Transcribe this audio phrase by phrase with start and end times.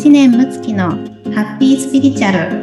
[0.00, 2.62] 知念睦月のハッピースピリチュアル。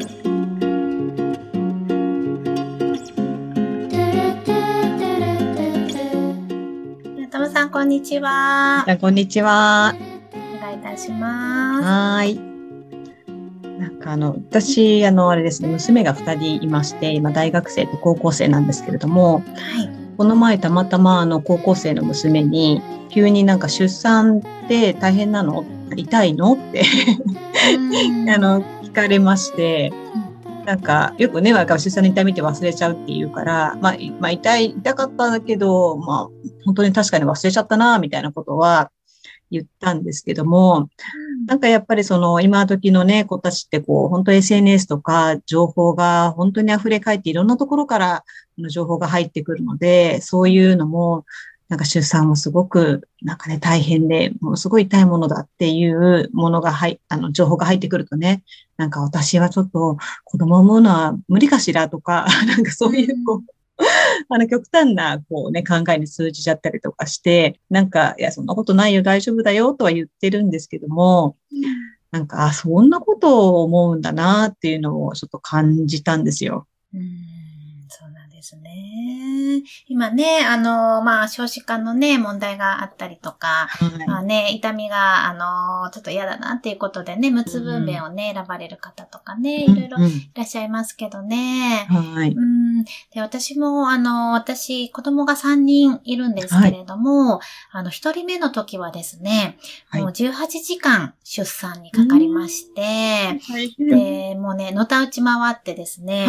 [7.30, 8.84] トムさんこんにちは。
[9.00, 9.94] こんにちは。
[10.58, 11.84] お願いいたします。
[11.84, 12.40] はい。
[13.80, 25.64] なんかあの私あのあれですね娘が2人いまして今大学生と高校生なんですけれども、はい、この前たまたまあの高校生の娘に急になんか出産って大変なの？
[25.96, 26.54] 痛いの？
[26.54, 26.84] って。
[28.34, 29.92] あの聞かれまして、
[30.66, 36.30] なんかよくね、出産の痛みって忘れちゃうっていうから、まあ、まあ、痛い、痛かったんだけど、まあ、
[36.66, 38.92] 本当に確かに忘れちゃったな、みたいなことは
[39.50, 40.90] 言ったんですけども、
[41.46, 48.26] なんかやっぱりその今時のね、子たちってこう、本当 SNS とか情報が本当に溢れ返っていろんなところから
[48.70, 51.26] 情報が入ってくるので、そういうのも
[51.70, 58.44] なんか出産もすごく、なんかね、大変で、ものすごい痛いものだっていうものが入、あの、情報が入ってくるとね、
[58.78, 63.52] なんか私はちょっと子供を産むのは無理かしらとか、 なんかそういう、こう、
[64.30, 71.36] あの、極端な、こうね、考えに通じちゃったりとかして、なんか、いや、そんなことないよ、大丈夫だよ、とは言ってるんですけども、
[72.12, 76.66] なんか、あ、そんなことを思うんだな、っていうのをちょっと感じたんですよ。
[76.94, 77.47] うん
[78.38, 79.64] ですね。
[79.88, 91.88] 今ね、あの、まあ、少子化のね、問題があったりとか、はい、まあね、痛みが、あの、ちょっと嫌だなっていうことでね、無痛分娩をね、選ばれる方とかね、いろいろいらっしゃいますけどね。
[91.90, 92.32] はい。
[92.32, 92.84] うん。
[92.84, 97.40] で、私も、あの、私、子供が3人いるんですけれども、はい、
[97.72, 99.58] あの、1人目の時はですね、
[99.94, 103.40] もう18時間出産にかかりまして、
[103.80, 106.28] で、もうね、のたうち回ってですね、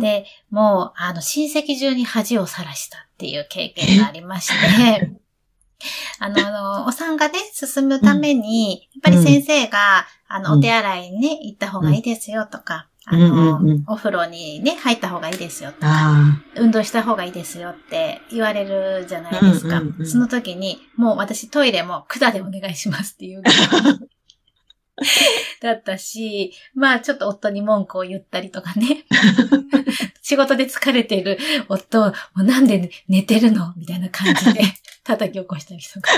[0.00, 5.12] で、もう、あの、親戚中に恥をさらしたっていう経験がありまして、
[6.18, 16.16] あの、お産がね、進むために、やっぱり先生が、あの、お手洗いにね、行った方がいいですよとか、あの、お風呂にね、入った方がいいですよとか、
[16.56, 19.82] 運動した方がいいですよって言われるじゃないですか。
[20.04, 23.42] その時に、もう私トイレも管でお願いしますっていう
[25.60, 29.04] だったし、まあちょっと夫に文句を言ったりとかね。
[30.22, 31.38] 仕事で疲れてる
[31.68, 33.74] 夫、もうなんで寝てるの？
[33.76, 34.60] みたいな感じで
[35.04, 36.12] 叩き起こしたりとか。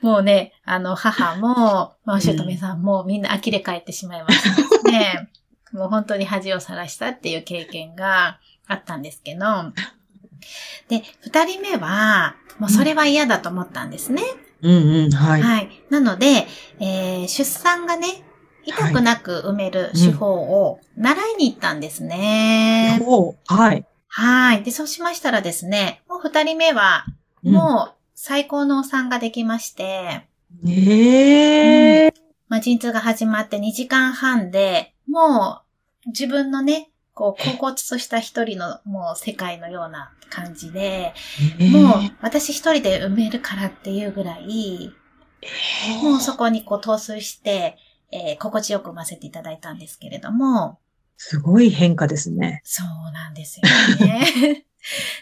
[0.00, 5.28] もうね、あの母も、まあお姑さんもみんな呆れ返ってしまいましたね。
[5.72, 9.46] もう本当に恥をさらしたっていう経験があったんですけど、
[10.88, 14.22] で、二人目は、もうそれは嫌だと思ったんですね。
[14.22, 15.42] うんうんうん、はい。
[15.42, 15.84] はい。
[15.90, 16.46] なので、
[16.78, 18.24] えー、出産がね、
[18.64, 23.00] 痛くなく埋める手法を習いに行ったんですね。
[23.04, 23.84] ほ、う、はい。
[24.06, 24.62] はい。
[24.62, 27.06] で、そうしましたらですね、もう二人目は、
[27.42, 30.28] もう最高のお産ができまして、
[30.64, 35.62] ええー、うん、まあ、陣痛が始まって2時間半で、も
[36.06, 36.91] う自分のね、
[37.22, 41.14] こう、高骨とした一人のもう世界のような感じで、
[41.60, 44.92] えー、もう私一人で埋めるからっていうぐらい、
[45.40, 47.76] えー、もうそこにこう陶酔して、
[48.10, 50.80] えー、心地よく産ませていただいたんですけれども。
[51.16, 52.60] すごい変化ですね。
[52.64, 54.66] そうなんですよね。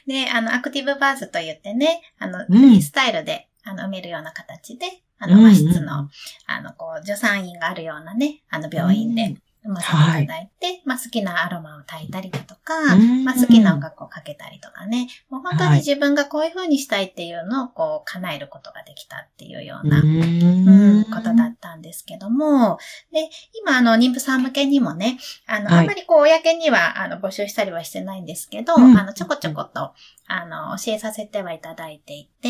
[0.06, 4.86] で、あの、アクティブバーズと言ってね、あの、フリースタイルで、あの、埋めるような形で、
[5.18, 6.08] あの、和室の、
[6.46, 22.78] あの、こう、助産院があるようなね、あの、病院で、いただいて、はい、まあ好きなアロマを炊いたりだとか、まあ好きな音楽をかけたりとかね、もう本当に自分がこういう風にしたいっていうのをこう叶えることができたっていうような、うん、ことだったんですけども、
[23.12, 23.28] で、
[23.60, 29.92] 今あの妊婦さん向けにもね、あの、はい、あんまりこう公にはあの募集したりはしてないんですけど、うん、あのちょこちょこと
[30.26, 32.48] あの教えさせてはいただいていて、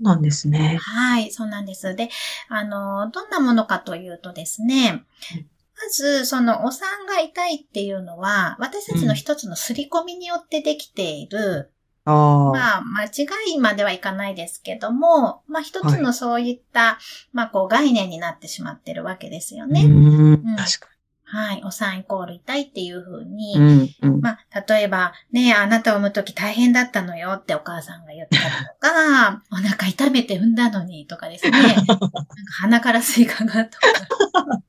[0.00, 0.78] なんですね。
[0.80, 1.94] はい、そうなんです。
[1.94, 2.10] で、
[2.48, 5.04] あの、どんなものかというとですね、
[5.76, 11.72] まず、そのお産が痛いっていうのは、私たちの一つの刷り込みによってできている、
[12.06, 19.84] うん、まあ、間違いまではいかないですけども、まあ一つのそういった、はい、まあこう概念になってしまってるわけですよね。
[19.84, 20.94] うん、確かに。
[21.26, 21.62] はい。
[21.64, 31.98] お産イコール痛いっていうふうに、うんうん、まあ、例えば、ねあなたを産むとき大変だったのよってお母さんが言ったりとか、お腹痛めて産んだのにとかですね、 なんか
[32.60, 34.62] 鼻からスイカがとか、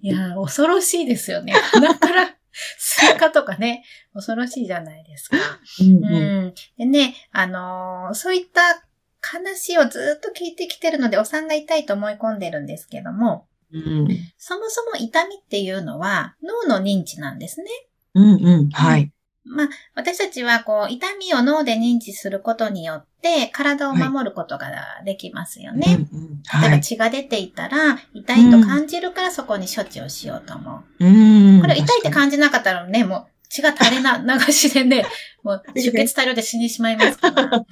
[0.00, 1.52] いや、恐ろしいですよね。
[1.72, 5.36] 鼻からスイカとかね、恐ろしいじゃないですか。
[5.80, 6.18] うん、う
[6.48, 8.86] ん、でね、あのー、そういった
[9.20, 14.08] 話をずっと聞いてきてるので、お産が痛いと思い込んでるんですけども、うん、
[14.38, 17.66] そもそも痛みっていうのは脳の認知なんですね。
[18.14, 19.10] うんうん、はい。
[19.44, 24.70] まあ、私たちはこう、痛みを脳で認知することによって、体を守ることが
[25.04, 25.86] できますよね。
[25.86, 25.94] はい。
[25.96, 26.42] うんうん。
[26.62, 31.04] 例えば血が出ていたら、痛いと感じるからそこに処置をしようと思う。
[31.04, 35.04] うん、これ痛いって感じなかったらね、もう血が垂れな、流しでね、
[35.44, 37.50] もう出血大量で死んでしまいますから、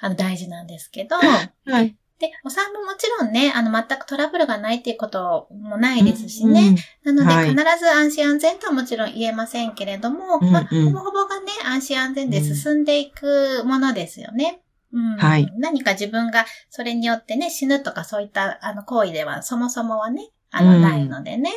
[0.00, 1.96] あの、大事なんですけど、はい。
[2.24, 6.74] で、お産ももちろんね、あの、全くトラブルがないっていうこともないですしね。
[7.04, 14.62] うん、なので、必ず安心安全とはもちろん言えませんけれども、まあ、ほぼほぼがね、安心安全で進んでいくものですよね。
[14.92, 15.52] うん、はい。
[15.58, 21.50] 何か自分がそれによってね、死ぬとかそういったあの行為ではそもそもはね、あの、ないのでね。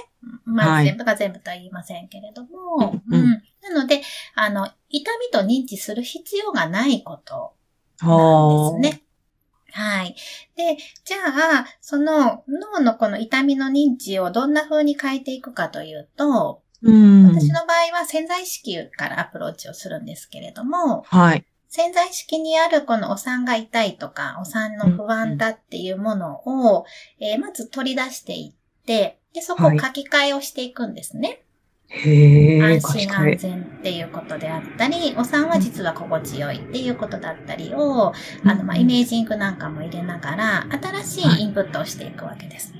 [0.44, 4.02] まあ、全部が全部とは言いませんけれども、うん、なので、
[4.36, 7.54] あの、痛みと認知する必要がないこと
[8.02, 9.07] なんですね。
[9.78, 10.16] はい。
[10.56, 10.76] で、
[11.06, 21.46] じゃあ、その脳のこの痛みの認知をどんな風に変えていくかというと、うん、私の場合は潜在意識からアプローチをするんですけれども、はい。
[21.70, 26.86] 潜在意識にあるこのお産が痛いとか、お産の不安だっていうものを、
[27.20, 31.44] うん、えー、まず取り出していって、で、そこを書き換えをしていくんですね。
[31.90, 38.14] へ安心安全っていうことであったり、お産は実は心地よいっていうことだったりを、
[38.44, 40.68] あの、まイメージングなんかも入れながら、
[41.04, 42.74] 新しいインプットをしていくわけです。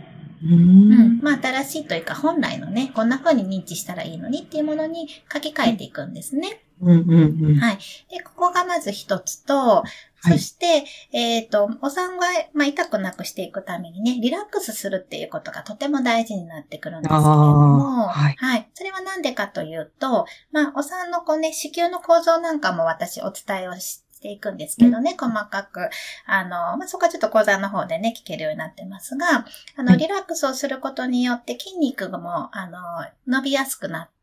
[0.44, 6.62] うん、まあ、新しいというか、本来のね、こんな風に認知したらいいのにっていうものに書き換えていくんですね。
[6.82, 7.78] うんうんうん、はい。
[8.12, 9.84] で、ここがまず一つと、
[10.22, 18.70] そして、えっ、ー、と、お産が、まあ、痛くなくしていくためにね、リラックスするっていうことがとても大事になってくるんですけれども、はい、はい。
[18.74, 25.90] それはなんでかというと、まあ、お産のこうね、子宮の構造なんかも私お伝えをして、していくんですけどね、細かく。
[26.26, 32.80] あの、まあ、そこはちょっと講座の方でね、聞けるようになってますが、あの、リラックスをすることによって筋肉も、あの、
[33.28, 34.17] 伸びやすくなって、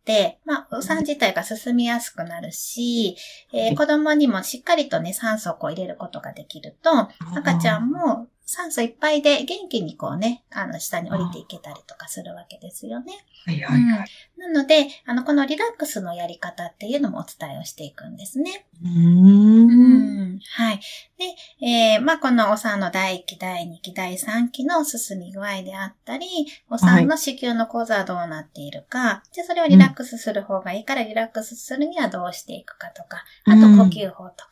[0.45, 3.17] まあ、お産自体が進みやすくなるし、
[3.53, 6.91] えー、子供にもしっかりとね、酸素を入れることができると、
[7.37, 13.13] 赤ちゃんも酸素いっぱいで元気にこうね、あの、下に降りていけたりとかするわけですよね。
[13.47, 14.09] はいはいはい。
[14.39, 18.67] うん、なので、あの、このリラックスのやり方っていうのもお伝えをしていくんですね。
[18.85, 20.39] うん。
[20.57, 20.81] はい。
[21.17, 26.27] で、えー、まあ、このお産の第1期、第2期、第3期の進み具合であったり、
[26.69, 34.51] お産の子宮の構造はどうなっているか、はい、じゃそれをリラックスする方がいいから、リラックスするにはどうしていくかとか、あと呼吸法とか、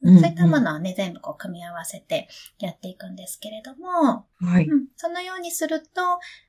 [0.00, 2.28] そういったものをね、全部こう組み合わせて
[2.60, 5.86] やっていくんですけれども、はいうん、そのようにすると、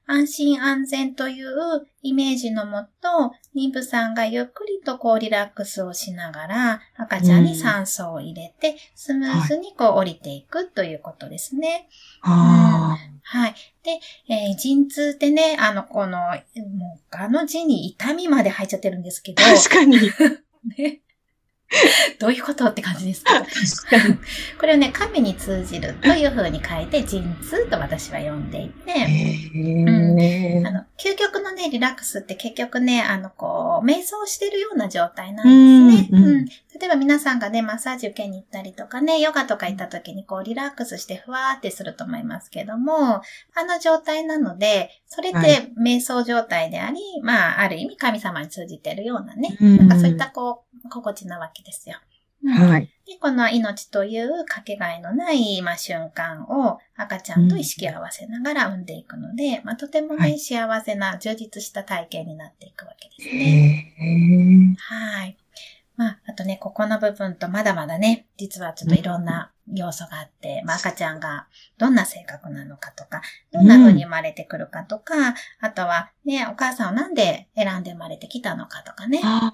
[0.05, 11.87] 安心安全というイメージのもと、妊婦さんがゆっくりとこうリラックスをしながら、赤ちゃんに酸素を入れて、スムーズにこう降りていくということですね。
[12.21, 13.55] はい、はい。
[13.83, 13.99] で、
[14.31, 19.41] えー、陣痛ってね、あの、この、もう、あの字に痛みまで入っちゃってるんですけど。
[19.41, 19.97] 確かに。
[20.77, 21.01] ね。
[22.19, 24.15] どういうことって感じですけど。
[24.59, 28.93] これをね、神に通じるという風に書いて、陣痛と私は呼んでいて、
[29.53, 35.45] うん、あの究極のね、リラックスって結局ね、あの、こう、瞑想してるような状態なん
[35.91, 36.19] ですね。
[36.19, 36.45] うん、うん、
[36.79, 43.21] 例えば皆さんがね、マッサージ受けに行ったりとかね、ヨガとか行った時にこう、リラックスしてふわーってすると思いますけども、あ
[43.67, 51.97] の状態なので、それって瞑想状態であり、はい、まあ、ある意味神様に通じてるようなね、なんかそういったこう、心地なわけですよ。
[52.47, 52.89] はい。
[53.05, 64.75] で、この命というかけがえのない、まあ、瞬間を赤ちゃんと意識を合わせながら産んでいくので、うん、まあ、とてもね、はい、幸せな充実した体験になっていくわけですね。
[64.79, 65.37] はい。
[65.99, 79.53] まあ、あとね、ここの部分とまだまだね、実はちょっといろんな要素があって、まあ、赤ちゃんがどんな性格なのかとか、どんな風に生まれてくるかとか、うん、あとはね、お母さんをなんで選んで生まれてきたのかとかね、は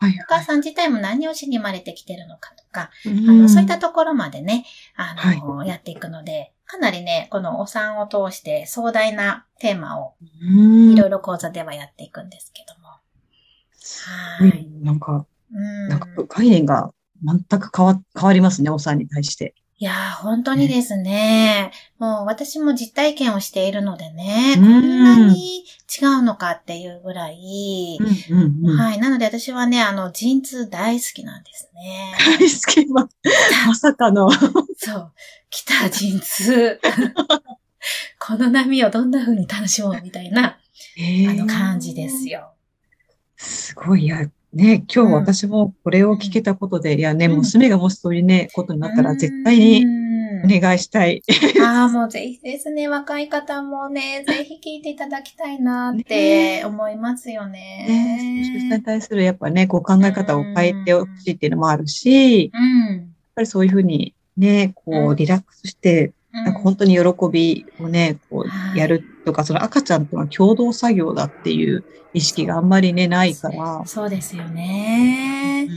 [0.00, 4.64] いはい、お母さん自体も何をしに生まれてきてるのかとか、うん、あのそういったところまでね、
[4.96, 10.14] あの、はい、やっていくので、かなりね、このお産を通して壮大なテーマを
[10.50, 12.88] いろいろ講座ではやっていくんですけども。
[12.88, 14.66] はい。
[14.82, 15.26] なんか、
[15.88, 16.92] なんか概念が
[17.24, 19.54] 全く変わ変わりますね、お産に対して。
[19.76, 21.72] いやー、本当にですね。
[21.98, 27.98] もう私も実体験をしているのでね、こんなに違うのかっていうぐらい、
[28.78, 28.98] はい。
[29.00, 32.14] なので私はね、あの、陣痛大好きなんですね。
[32.18, 33.08] 大好きま、
[33.66, 34.30] まさかの。
[34.76, 35.12] そう。
[35.50, 36.80] 来た陣痛。
[38.20, 42.52] この波をどんな風に楽しもうみたいな、あの感じですよ。
[43.36, 49.84] すごい、や、ね、今日私もこれを聞けたことで、うん、いやね、娘がもしそういうね、ことになったら絶対に
[50.44, 51.22] お願いしたい。
[51.60, 57.86] ああ、もうぜひですね、若い方もね、 ぜひ聞いていただきたいなって思いますよね。
[57.88, 62.96] ね出産に対するやっぱね、こう考え方を変えてほしいっていうのもあるし、うん。
[62.96, 73.82] やっぱりそういうふうにね、こうリラックスして、なんか本当に喜びをね、こうやるとか、その赤ちゃんとの共同作業だっていう意識があんまりね、ないから。
[73.86, 75.68] そうですよね。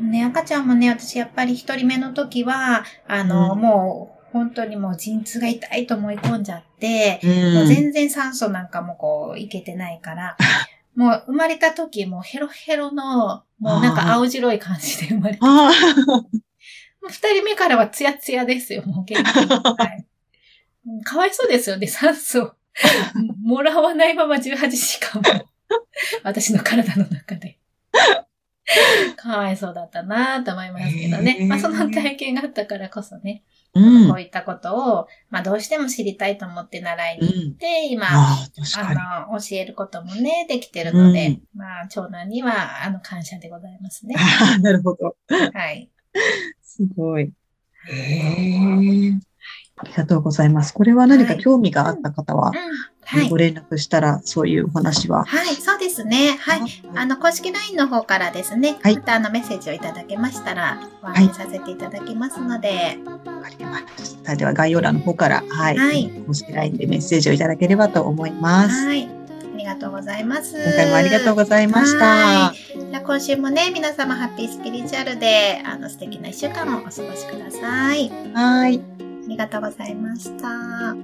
[0.00, 10.36] うん、ね、赤ちゃんもね、私やっぱり一人目の時は、あの、うん、もう、本当にもう陣痛が痛いと思い込んじゃって、うん、もう全然酸素なんかもこう、いけてないから、
[10.96, 15.46] もう生まれた時もうヘロヘロの、もうなんか青白い感じで生まれた。
[17.08, 19.46] 二人目からはツヤツヤですよ、もう元気に。
[19.50, 20.06] はい、
[21.04, 22.54] かわいそうですよね、酸素。
[23.42, 25.46] もらわないまま18時間も。
[26.22, 27.58] 私の体の中で。
[29.16, 31.46] かわいそうだったなと思いますけどね。
[31.48, 33.42] まあその体験があったからこそね。
[33.74, 44.14] うん、こういったことを、まあどうしても知りたいと思って習いに行って、うん、今あ、あの、教えることもね、できてるので、うん、まあ長男には、あの、感謝でございますね。
[44.60, 45.16] なるほど。
[45.54, 45.90] はい。
[46.76, 47.24] すごい。
[47.24, 47.32] へ
[47.90, 49.32] え。
[49.76, 50.72] ありがとうございます。
[50.72, 52.52] これは何か興味があった方は、
[53.04, 55.24] はい、ご連絡したら、そういうお話は。
[55.24, 56.38] はい、そうですね。
[56.40, 56.60] はい。
[56.94, 62.98] あの、公式 LINE の方からですね、はい、またあのメッセージをいただけましたら、お話しさせていただきますので。
[63.04, 64.36] わ、かりました。
[64.36, 65.76] では、概要欄の方から、はい。
[65.76, 68.86] はい、公式 LINE でメッセージをいただければと思います。
[68.86, 69.04] はい。
[69.04, 70.54] ありがとうございます。
[70.56, 72.54] 今回もありがとうございました。
[72.92, 78.10] じゃ今週もね、皆様ハッピースピリチュアルで、あの、素敵な一週間をお過ごしください。
[78.34, 78.80] はい。
[78.80, 80.94] ありがとうございました。